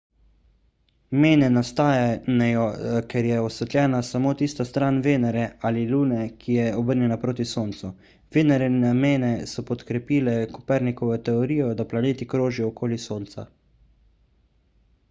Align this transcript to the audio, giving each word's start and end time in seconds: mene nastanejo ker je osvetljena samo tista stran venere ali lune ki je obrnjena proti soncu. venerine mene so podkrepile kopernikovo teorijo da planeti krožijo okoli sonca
mene 1.23 1.49
nastanejo 1.57 2.63
ker 3.11 3.27
je 3.31 3.35
osvetljena 3.47 3.99
samo 4.07 4.31
tista 4.39 4.65
stran 4.69 4.97
venere 5.09 5.43
ali 5.69 5.83
lune 5.93 6.23
ki 6.45 6.55
je 6.61 6.65
obrnjena 6.79 7.19
proti 7.27 7.47
soncu. 7.51 7.91
venerine 8.39 8.95
mene 9.05 9.31
so 9.53 9.67
podkrepile 9.69 10.35
kopernikovo 10.57 11.21
teorijo 11.31 11.69
da 11.83 11.89
planeti 11.95 12.31
krožijo 12.35 12.73
okoli 12.75 12.99
sonca 13.07 13.47